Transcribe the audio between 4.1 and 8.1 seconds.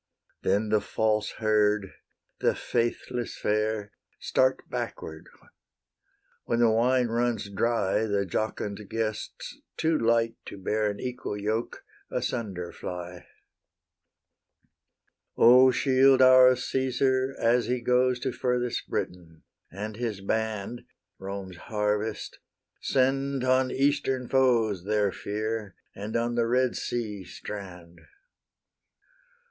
Start backward; when the wine runs dry,